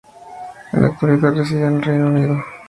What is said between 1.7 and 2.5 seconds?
el Reino Unido.